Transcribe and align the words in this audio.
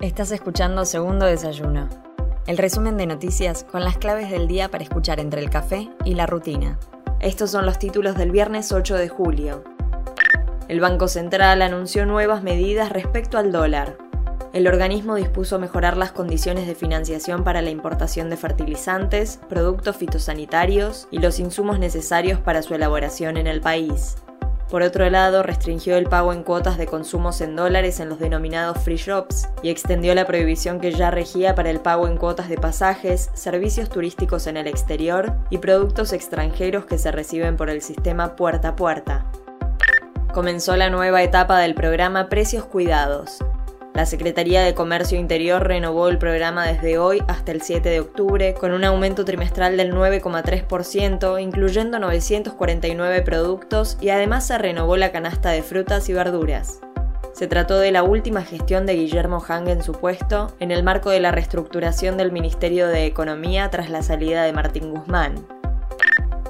Estás 0.00 0.32
escuchando 0.32 0.86
Segundo 0.86 1.26
Desayuno, 1.26 1.86
el 2.46 2.56
resumen 2.56 2.96
de 2.96 3.04
noticias 3.04 3.64
con 3.64 3.84
las 3.84 3.98
claves 3.98 4.30
del 4.30 4.48
día 4.48 4.70
para 4.70 4.82
escuchar 4.82 5.20
entre 5.20 5.42
el 5.42 5.50
café 5.50 5.90
y 6.06 6.14
la 6.14 6.24
rutina. 6.24 6.78
Estos 7.20 7.50
son 7.50 7.66
los 7.66 7.78
títulos 7.78 8.16
del 8.16 8.30
viernes 8.30 8.72
8 8.72 8.94
de 8.94 9.10
julio. 9.10 9.62
El 10.68 10.80
Banco 10.80 11.06
Central 11.06 11.60
anunció 11.60 12.06
nuevas 12.06 12.42
medidas 12.42 12.88
respecto 12.88 13.36
al 13.36 13.52
dólar. 13.52 13.98
El 14.54 14.68
organismo 14.68 15.16
dispuso 15.16 15.58
mejorar 15.58 15.98
las 15.98 16.12
condiciones 16.12 16.66
de 16.66 16.74
financiación 16.74 17.44
para 17.44 17.60
la 17.60 17.68
importación 17.68 18.30
de 18.30 18.38
fertilizantes, 18.38 19.38
productos 19.50 19.98
fitosanitarios 19.98 21.08
y 21.10 21.18
los 21.18 21.38
insumos 21.40 21.78
necesarios 21.78 22.40
para 22.40 22.62
su 22.62 22.74
elaboración 22.74 23.36
en 23.36 23.46
el 23.46 23.60
país. 23.60 24.16
Por 24.70 24.82
otro 24.82 25.10
lado, 25.10 25.42
restringió 25.42 25.96
el 25.96 26.04
pago 26.04 26.32
en 26.32 26.44
cuotas 26.44 26.78
de 26.78 26.86
consumos 26.86 27.40
en 27.40 27.56
dólares 27.56 27.98
en 27.98 28.08
los 28.08 28.20
denominados 28.20 28.78
free 28.78 28.96
shops 28.96 29.48
y 29.64 29.68
extendió 29.68 30.14
la 30.14 30.26
prohibición 30.26 30.78
que 30.78 30.92
ya 30.92 31.10
regía 31.10 31.56
para 31.56 31.70
el 31.70 31.80
pago 31.80 32.06
en 32.06 32.16
cuotas 32.16 32.48
de 32.48 32.56
pasajes, 32.56 33.30
servicios 33.34 33.88
turísticos 33.88 34.46
en 34.46 34.56
el 34.56 34.68
exterior 34.68 35.32
y 35.50 35.58
productos 35.58 36.12
extranjeros 36.12 36.84
que 36.84 36.98
se 36.98 37.10
reciben 37.10 37.56
por 37.56 37.68
el 37.68 37.82
sistema 37.82 38.36
puerta 38.36 38.68
a 38.68 38.76
puerta. 38.76 39.26
Comenzó 40.32 40.76
la 40.76 40.88
nueva 40.88 41.24
etapa 41.24 41.58
del 41.58 41.74
programa 41.74 42.28
Precios 42.28 42.64
Cuidados, 42.64 43.38
la 43.94 44.06
Secretaría 44.06 44.62
de 44.62 44.74
Comercio 44.74 45.18
Interior 45.18 45.66
renovó 45.66 46.08
el 46.08 46.18
programa 46.18 46.66
desde 46.66 46.98
hoy 46.98 47.22
hasta 47.26 47.52
el 47.52 47.60
7 47.60 47.88
de 47.88 48.00
octubre 48.00 48.54
con 48.54 48.72
un 48.72 48.84
aumento 48.84 49.24
trimestral 49.24 49.76
del 49.76 49.92
9,3%, 49.92 51.42
incluyendo 51.42 51.98
949 51.98 53.22
productos 53.22 53.98
y 54.00 54.10
además 54.10 54.46
se 54.46 54.58
renovó 54.58 54.96
la 54.96 55.12
canasta 55.12 55.50
de 55.50 55.62
frutas 55.62 56.08
y 56.08 56.12
verduras. 56.12 56.80
Se 57.32 57.46
trató 57.46 57.78
de 57.78 57.90
la 57.90 58.02
última 58.02 58.42
gestión 58.42 58.86
de 58.86 58.94
Guillermo 58.94 59.40
Hang 59.40 59.68
en 59.68 59.82
su 59.82 59.92
puesto, 59.92 60.54
en 60.60 60.70
el 60.70 60.82
marco 60.82 61.10
de 61.10 61.20
la 61.20 61.32
reestructuración 61.32 62.16
del 62.16 62.32
Ministerio 62.32 62.86
de 62.86 63.06
Economía 63.06 63.70
tras 63.70 63.90
la 63.90 64.02
salida 64.02 64.44
de 64.44 64.52
Martín 64.52 64.90
Guzmán. 64.90 65.46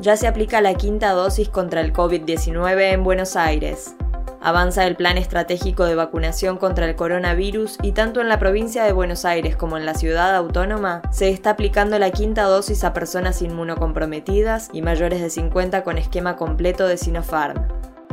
Ya 0.00 0.16
se 0.16 0.26
aplica 0.26 0.60
la 0.60 0.74
quinta 0.74 1.10
dosis 1.12 1.48
contra 1.48 1.80
el 1.80 1.92
COVID-19 1.92 2.92
en 2.92 3.04
Buenos 3.04 3.36
Aires. 3.36 3.96
Avanza 4.40 4.86
el 4.86 4.94
plan 4.94 5.18
estratégico 5.18 5.84
de 5.84 5.96
vacunación 5.96 6.58
contra 6.58 6.86
el 6.86 6.94
coronavirus 6.94 7.76
y 7.82 7.92
tanto 7.92 8.20
en 8.20 8.28
la 8.28 8.38
provincia 8.38 8.84
de 8.84 8.92
Buenos 8.92 9.24
Aires 9.24 9.56
como 9.56 9.76
en 9.76 9.84
la 9.84 9.94
ciudad 9.94 10.36
autónoma 10.36 11.02
se 11.10 11.28
está 11.28 11.50
aplicando 11.50 11.98
la 11.98 12.12
quinta 12.12 12.44
dosis 12.44 12.84
a 12.84 12.92
personas 12.92 13.42
inmunocomprometidas 13.42 14.70
y 14.72 14.82
mayores 14.82 15.20
de 15.20 15.30
50 15.30 15.82
con 15.82 15.98
esquema 15.98 16.36
completo 16.36 16.86
de 16.86 16.98
Sinopharm. 16.98 17.66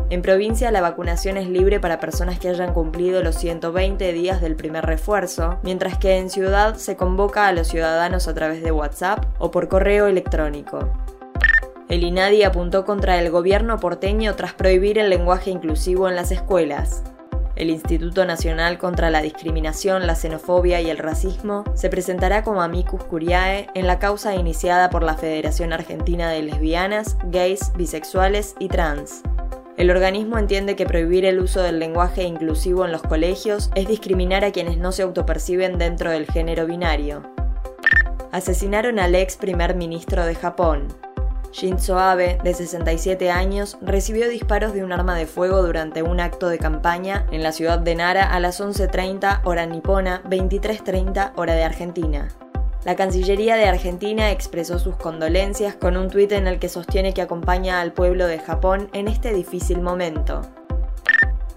En 0.09 0.22
provincia 0.22 0.72
la 0.72 0.81
vacunación 0.81 1.38
es 1.38 1.48
libre 1.48 1.80
para 1.80 2.00
personas 2.00 2.40
que 2.40 2.50
hayan 2.50 2.73
cumplido 2.73 3.23
los 3.23 3.36
120 3.36 4.14
días 4.14 4.42
del 4.42 4.56
primer 4.56 4.86
refuerzo, 4.86 5.59
mientras 5.64 5.98
que 5.98 6.18
en 6.18 6.30
ciudad 6.30 6.76
se 6.76 6.96
convoca 6.96 7.48
a 7.48 7.52
los 7.52 7.68
ciudadanos 7.68 8.28
a 8.28 8.34
través 8.34 8.64
de 8.64 8.72
WhatsApp 8.72 9.26
o 9.40 9.52
por 9.52 9.68
correo 9.68 10.08
electrónico. 10.08 11.05
El 11.88 12.03
INADI 12.03 12.44
apuntó 12.44 12.83
contra 12.83 13.19
el 13.19 13.30
gobierno 13.30 13.80
porteño 13.80 14.36
tras 14.36 14.53
prohibir 14.53 14.97
el 14.97 15.09
lenguaje 15.09 15.52
inclusivo 15.52 16.09
en 16.09 16.16
las 16.16 16.31
escuelas. 16.31 17.03
El 17.55 17.69
Instituto 17.69 18.25
Nacional 18.25 18.80
contra 18.80 19.11
la 19.11 19.22
Discriminación, 19.22 20.08
la 20.08 20.16
Xenofobia 20.16 20.81
y 20.81 20.89
el 20.89 20.97
Racismo 20.97 21.63
se 21.75 21.89
presentará 21.89 22.44
como 22.44 22.63
amicus 22.63 23.03
curiae 23.03 23.67
en 23.75 23.86
la 23.86 24.00
causa 24.00 24.36
iniciada 24.36 24.89
por 24.89 25.03
la 25.03 25.16
Federación 25.16 25.72
Argentina 25.73 26.30
de 26.30 26.41
Lesbianas, 26.41 27.17
Gays, 27.25 27.72
Bisexuales 27.78 28.56
y 28.59 28.67
Trans. 28.67 29.22
El 29.78 29.91
organismo 29.91 30.39
entiende 30.39 30.75
que 30.75 30.86
prohibir 30.86 31.23
el 31.23 31.39
uso 31.39 31.61
del 31.61 31.80
lenguaje 31.80 32.23
inclusivo 32.23 32.83
en 32.83 32.91
los 32.91 33.03
colegios 33.03 33.69
es 33.75 33.88
discriminar 33.88 34.44
a 34.44 34.52
quienes 34.52 34.78
no 34.78 34.91
se 34.91 35.03
autoperciben 35.03 35.78
dentro 35.78 36.09
del 36.09 36.25
género 36.25 36.66
binario. 36.66 37.22
Asesinaron 38.31 39.00
al 39.00 39.16
ex 39.16 39.38
primer 39.38 39.75
ministro 39.75 40.25
de 40.25 40.36
Japón. 40.36 40.88
Shinzo 41.56 41.97
Abe, 41.97 42.38
de 42.44 42.53
67 42.53 43.31
años, 43.31 43.78
recibió 43.80 44.28
disparos 44.28 44.74
de 44.74 44.84
un 44.84 44.91
arma 44.91 45.16
de 45.16 45.25
fuego 45.25 45.62
durante 45.62 46.03
un 46.03 46.19
acto 46.19 46.50
de 46.50 46.57
campaña 46.57 47.25
en 47.31 47.44
la 47.44 47.53
ciudad 47.53 47.80
de 47.80 47.96
Nara 47.96 48.30
a 48.30 48.41
las 48.41 48.59
11.30 48.59 49.40
hora 49.46 49.66
nipona, 49.66 50.22
23.30 50.25 51.31
hora 51.38 51.53
de 51.53 51.63
Argentina. 51.63 52.28
La 52.84 52.97
Cancillería 52.97 53.56
de 53.56 53.69
Argentina 53.69 54.31
expresó 54.31 54.80
sus 54.80 54.97
condolencias 54.97 55.75
con 55.78 55.96
un 55.96 56.09
tuit 56.09 56.34
en 56.34 56.47
el 56.47 56.59
que 56.59 56.68
sostiene 56.68 57.13
que 57.13 57.22
acompaña 57.22 57.80
al 57.80 57.94
pueblo 57.94 58.28
de 58.28 58.40
Japón 58.40 58.90
en 58.91 59.07
este 59.07 59.31
difícil 59.31 59.81
momento. 59.81 60.41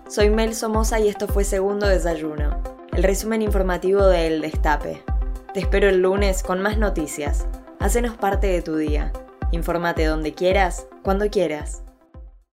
Soy 0.09 0.31
Mel 0.31 0.55
Somoza 0.55 1.01
y 1.01 1.09
esto 1.09 1.27
fue 1.27 1.43
Segundo 1.43 1.89
Desayuno, 1.89 2.63
el 2.93 3.03
resumen 3.03 3.43
informativo 3.43 4.07
de 4.07 4.29
El 4.29 4.43
Destape. 4.43 5.03
Te 5.53 5.59
espero 5.59 5.89
el 5.89 6.03
lunes 6.03 6.45
con 6.45 6.63
más 6.63 6.79
noticias. 6.79 7.49
Hacenos 7.81 8.17
parte 8.17 8.47
de 8.47 8.63
tu 8.63 8.77
día. 8.77 9.13
Infórmate 9.51 10.05
donde 10.05 10.35
quieras, 10.35 10.87
cuando 11.03 11.31
quieras. 11.31 11.83